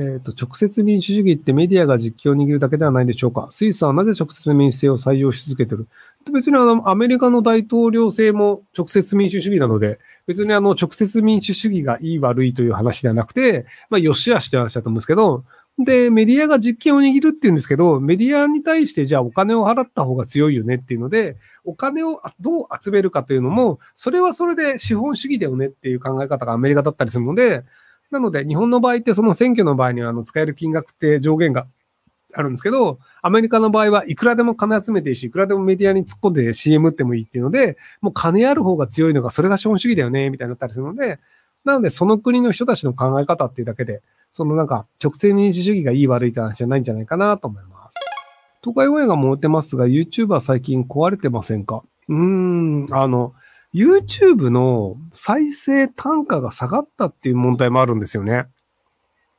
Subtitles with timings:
[0.00, 3.48] えっ、ー、と、直接民主主義ってメディアが実況を握るだけではないでしょうか？
[3.50, 5.86] スイスはなぜ直接民主制を採用し続けてる？
[6.32, 15.44] 別にあの、アメリカの大統領制も直接民主主義なので、別にあの、直接民主主義がいい悪いという話ではなくて、まあ、よしあしって話だと思うんですけど、
[15.78, 27.64] で、メディアが実権を握るっていうんですけど、メディアに対してじゃあお金を払った方が強いよねっていうので、お金をどう集めるかというのも、それはそれで資本主義だよねっていう考え方がアメリカだったりするので、
[28.10, 31.66] なので、日本の場合ってその選挙の場合にはあの使える金額って上限が
[32.34, 41.18] あるんですけど、アメリカの場合はいくらでも金集めていいし、いくらでもメディアに突っ込んで CM 打ってもいいっていうので、もう金ある方が強いのが、それが資本主義だよね、みたいになったりするので、
[41.64, 47.94] なので、その国の人たちの考え方っていうだけで、そのなんか、直線民主主義がいい悪いって話じゃないんじゃないかなと思います。
[48.62, 51.82] 東海オンエアが燃えてますが、YouTuber 最近壊れてませんか？
[52.08, 53.34] うーん、あの、
[53.74, 58.46] YouTube の再生単価が下がったっていう問題もあるんですよね。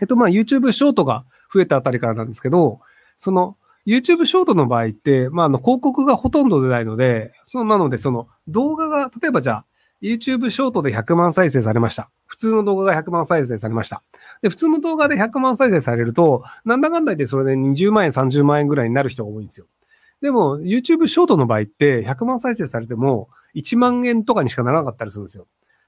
[0.00, 2.80] えっと、まあ、YouTube ショートが増えたあたりからなんですけど、
[3.16, 9.66] その、YouTube ショートの場合って、まあ、あの、広告がほとんど出ないので、その、なので、その、動画が、例えばじゃあ、
[10.00, 12.10] YouTube ショートで100万再生されました。
[12.26, 14.02] 普通の動画が100万再生されました。
[14.40, 19.66] で、普通の動画で100万再生されると、なんだかんだでそれで20万円、30万円ぐらいになる人が多いんですよ。
[20.20, 25.46] でも、YouTube ショートの場合って100万再生されても、1万円とかにしかならなかったりするんですよ。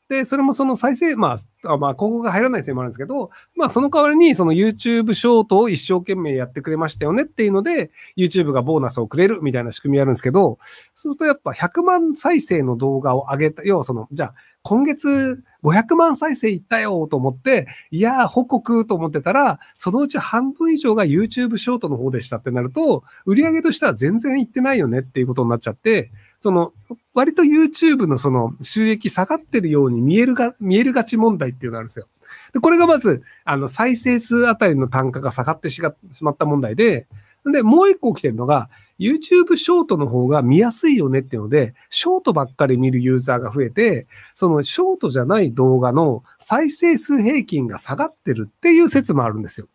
[0.09, 10.59] で、それもその再生、まあ、まあ、広告が入らないせいもあるんですけど、まあ、その代わりに、その YouTube ショートを一生懸命やってくれましたよねっていうので、YouTube がボーナスをくれるみたいな仕組みあるんですけど、
[10.95, 26.11] そうするとやっぱ100万再生の動画を上げた、要はその、じゃあ、今月500万再生いったよと思って、いやー、報告と思ってたら、そのうち半分以上が YouTube ショートの方でしたってなると、売り上げとしては全然いってないよねっていうことになっちゃって、
[26.45, 26.75] その、
[27.14, 32.06] 割と YouTube のその収益下がってるように見えるが、見えるがち問題っていうのがあるんですよ。
[32.53, 37.06] で、これがまず、あの、再生数あたりの単価が下がってしまった問題で、
[37.51, 49.69] で、もう一個起きてるのが、YouTube ショートの方が見やすいよねっていうので、ショートばっかり見るユーザーが増えて、そのショートじゃない動画の再生数平均が下がってるっていう説もあるんですよ。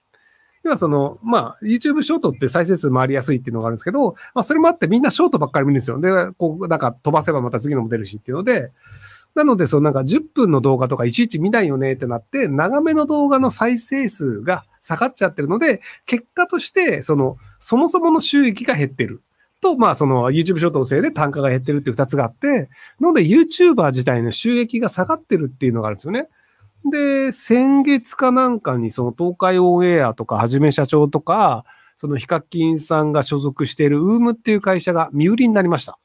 [0.69, 6.00] 要はその、まあ、YouTube ショートって再生数回りやすいっていうのがあるんですけど、まあ、それもあってみんなショートばっかり見るんですよ。
[6.00, 8.72] で、こう、なんか飛ばせばまた次のも出るしっていうので、
[9.35, 19.22] なので、そのなんか10分の動画とかいちいち見ないよねってなって、長めの動画の再生数が下がっちゃってるので、結果として、その、そもそもの収益が減ってる。
[19.62, 22.69] と、まあ、その YouTube ショートのせいで単価が減ってるっていう二つがあって、
[23.00, 26.30] なので YouTuber 自体の収益が下がってるっていうのがあるんですよね。
[26.85, 31.66] で、先月かなんかにその東海オンエアとかはじめ社長とか、
[31.97, 36.00] そのヒカキンさんが所属しているウームっていう会社が身売りになりました。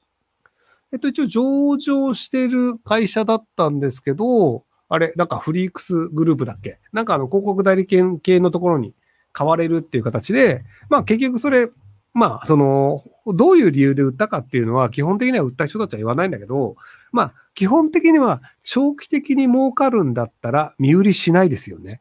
[0.93, 6.79] えっと、一応上場してる会社だったんですけど、あれ、なんかフリークスグループだっけ？
[6.93, 8.95] なんかあの広告代理店系のところに
[9.33, 11.69] 買われるっていう形で、まあ結局それ、
[12.15, 16.77] まあその、どういう理由で売ったかっていうのは基本的には売った人たちは言わないんだけど、
[17.13, 22.01] まあ基本的には長期的に儲かるんだったら身売りしないですよね。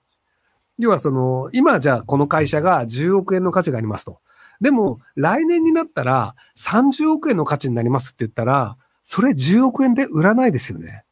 [0.77, 4.19] 要はその、今じゃあこの会社が10億円の価値がありますと。
[4.61, 11.03] でも来年になったら30億円の価値になりますって言ったら、それ10億円で売らないですよね。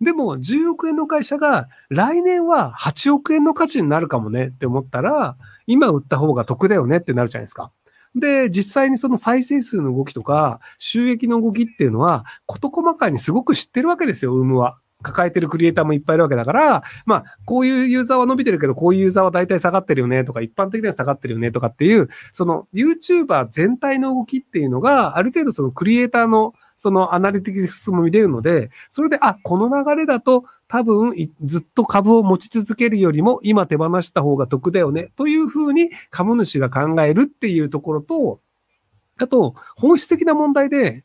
[0.00, 5.36] でも10億円の会社が来年は8億円の価値になるかもねって思ったら、
[5.66, 7.70] 今売った方が得だよねってなるじゃないですか。
[8.14, 14.78] で、実際にその再生数の動きとか、収益の動きっていうのは、事細かにすごく知ってるわけですよ、ウームは。
[15.02, 38.40] 抱えてるクリエイターもいっぱいいるわけだから、まあ、こういうユーザーは伸びてるけど、こういうユーザーは大体下がってるよねとか、一般的には下がってるよねとかっていう、その YouTuber 全体の動きっていうのが、ある程度そのクリエイターのそのアナリティクスも見れるので、それで、あ、この流れだと多分ずっと株を持ち続けるよりも今手放した方が得だよね、というふうに株主が考えるっていうところと、
[39.20, 41.04] あと、本質的な問題で、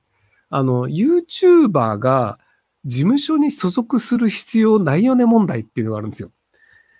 [0.49, 2.39] あの、YouTuber が
[2.85, 6.31] 事務所に所属する必要ないよね問題っていうのがあるんですよ。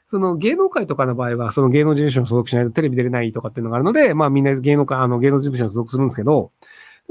[0.06, 6.52] その芸能界とかの場合は、その芸能事務所に所属しないとテレビ出れないとかっていうのがあるので、まあみんな芸能界、あの芸能事務所に所属するんですけど、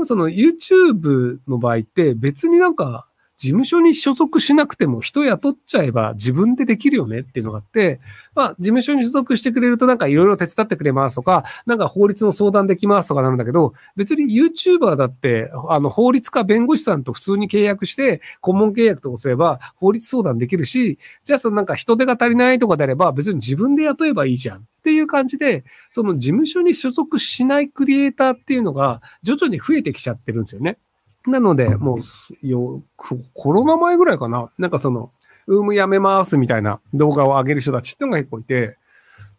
[0.04, 8.00] その YouTube の場合って別になんか事務所に所属しなくても人雇っちゃえば自分でできるよねっていうのがあって、
[8.34, 30.78] まあ、事務所に所属してくれるとなんかいろいろ手伝ってくれますとか、なんか法律の相談できますとかなるんだけど、別に YouTuber だって、あの、法律家弁護士さんと普通に契約して、顧問契約とかすれば法律相談できるし、じゃあそのなんか人手が足りないとかであれば別に自分で雇えばいいじゃんっていう感じで、その事務所に所属しないクリエイターっていうのが徐々に増えてきちゃってるんですよね。
[31.26, 34.50] なので、もう、よ、コロナ前ぐらいかな。
[34.58, 35.10] なんかその、
[35.46, 38.78] ウームやめますみたいな動画を上げる人たちっていうのが結構いて、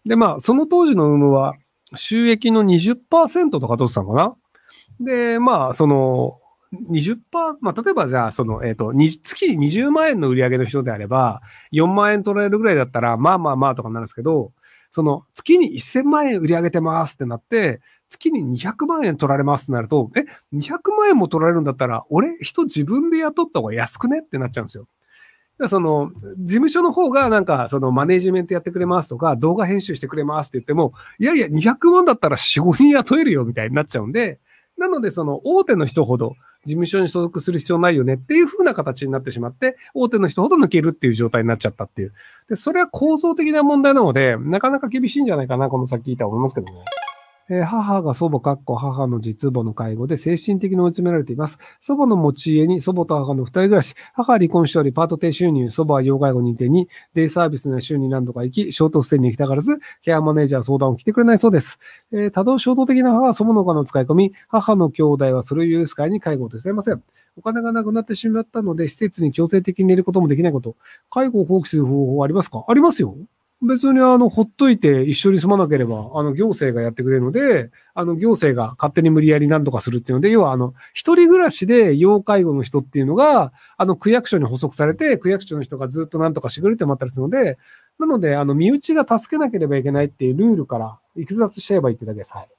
[0.06, 1.56] で、まあ、その当時の UNO は
[1.96, 4.36] 収益の20%とか取ってたのかな。
[5.00, 6.40] で、まあ、その、
[6.92, 7.18] 20%、
[7.62, 11.42] まあ、例えばじゃあ、その、えっ、ー、と、月に20万円の売り上げの人であれば、
[11.72, 14.52] 4万円取られるぐらいだったら、まあまあまあとかになるんですけど、
[14.92, 20.22] その、月に1000万円売り上げてますってなって、月に200万円取られますってなると、え、
[20.56, 24.20] 200万円も取られるんだったら、俺、人自分で雇った方が安くね？
[24.20, 24.88] ってなっちゃうんですよ。
[25.68, 34.40] その、事務所の方がなんか、そのマネジメントやってくれますとか、動画編集してくれますって言っても、いやいや、200万だったら4、5人雇えるよみたいになっちゃうんで、
[34.78, 42.14] なので、その大手の人ほど事務所に所属する必要ないよねっていう風な形になってしまって、大手の人ほど抜けるっていう状態になっちゃったっていう。
[42.48, 46.74] で、それは構造的な問題なので、なかなか厳しいんじゃないかな、この先言いた思いますけどね。
[47.50, 51.58] えー、母が祖母、かっこ母の実母の介護で精神的に追い詰められています。
[51.82, 53.96] 祖母の持ち家に祖母と母の二人暮らし。
[54.14, 61.80] 母は離婚しており、パート低収入、祖母は要介護認定に、デイサービスの週に何度か行き、ショートステイに行きたがらず、ケアマネージャー相談を来てくれないそうです。
[62.12, 67.02] えー、多動衝動的な母は祖母のお金を使い込み、母の兄弟はそれを許す会に介護を手伝いません。
[67.38, 70.76] お金がなくなってしまったので、施設に強制的に入れることもできないこと。
[71.10, 72.66] 介護を放棄する方法はありますか？
[72.68, 73.16] ありますよ。
[73.62, 87.58] 別にあの、ほっといて一緒に住まなければ、あの、行政がやってくれるので、あの、行政が勝手に無理やり何とかするっていうので、要はあの、一人暮らしで要介護の人っていうのが、あの、区役所に補足されて、区役所の人がずっと何とかしてくれてもらったりするので、
[87.98, 92.34] なので、あの、身内が助けなければいけないっていうルールから逸脱しちゃえばいいってだけです。
[92.34, 92.50] はい。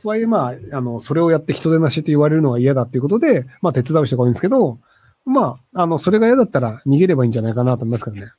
[0.00, 4.78] とはいえ、まあ、あの、それをやって人手なしって言われるのが嫌だっていうことで、まあ、手伝う人が多いんですけど、
[5.26, 8.32] まあ、あの、それが嫌だったら逃げればいいんじゃないかなと思いますけどね。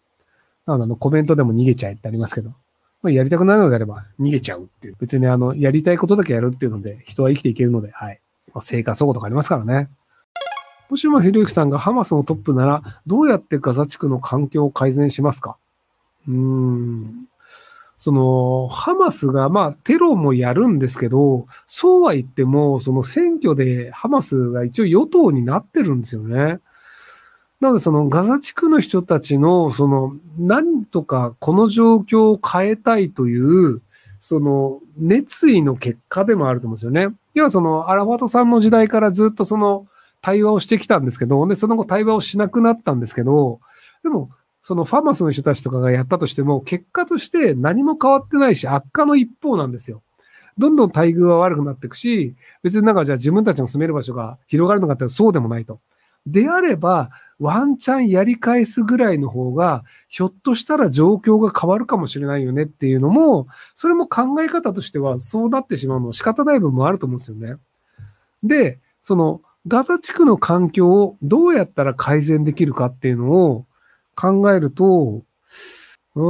[0.69, 2.49] あの、コメントでも逃げちゃえってありますけど、
[3.01, 4.95] まあ、やりたくないのであれば逃げちゃうっていう。
[4.99, 8.19] 別にあの、やりたいことだけやるっていうので、人は生きていけるので、はい。
[8.53, 9.89] まあ、生活保護とかありますからね。
[10.89, 15.57] もしもひろゆきさんがハマスのトップなら、どうやってガザ地区の環境を改善しますか？
[16.27, 17.27] うーん。
[17.99, 26.59] その、ハマスが、まあ、テロもやるんですけど、そうは言っても、その選挙でハマスが一応与党になってるんですよね。
[27.59, 33.81] なので、そのガザ地区の人たちの、その、何とかこの状況を変えたいという、
[34.19, 37.15] その、熱意の結果でもあると思うんですよね。
[37.33, 39.88] 要はその、アラファトさんの時代からずっとその、
[40.21, 43.60] 対話をしてきたんですけど、で、その後対話をしなくなったんですけど、
[44.03, 44.30] でも、
[44.62, 50.01] そのファマスの人たちとかがやったとしても、結果として何も変わってないし、悪化の一方なんですよ。
[50.57, 55.80] どんどん待遇は悪くなっていくし、別になんかじゃあ自分たちの住める場所が広がるのかってそうでもないと。
[56.27, 57.09] であれば、
[57.39, 67.57] ワンチャンやり返すぐらいの方が、ひょっとしたら状況が変わるかもしれないよねっていうのも、それも考え方としてはそうなってしまうの仕方ない部分もあると思うんですよね。
[68.44, 73.65] で、そのガザ地区の環境をどうやったら改善できるかっていうのを
[74.15, 75.24] 考えると、
[76.15, 76.24] うー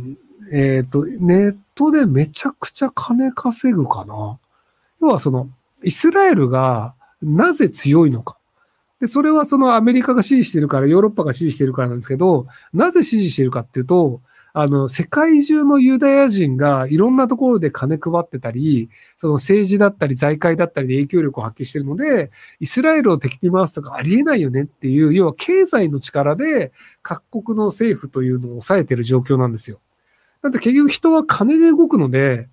[0.00, 0.18] ん、
[0.52, 4.38] えっ、ー、と、ネットでめちゃくちゃ金稼ぐかな。
[5.00, 5.48] 要はその、
[5.82, 8.36] イスラエルがなぜ強いのか。
[9.00, 14.20] で、それはそのアメリカが支持してるから、ヨーロッパが支持してるからなんですけど、なぜ支持してるかっていうと、
[14.56, 22.30] あの、世界中のユダヤ人がいろんなところで金配ってたり、その政治だったり財界だったりで影響力を発揮してるので、
[22.60, 26.70] イスラエルを敵に回すとかありえないよねっていう、要は経済の力で
[27.02, 29.80] 各国の政府というのを抑えてる状況なんですよ。
[30.40, 32.48] だって結局人は金で動くので、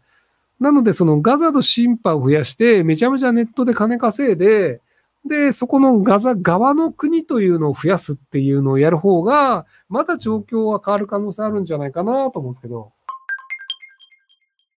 [0.61, 4.79] なので、そのガザの審判を増やして、めちゃめちゃネットで金稼いで、
[5.25, 12.91] で、そこのガザ側の国というのを増やすっていうのをやる方が、まだ状況は変わる可能性あるんじゃないかなと思うんですけど。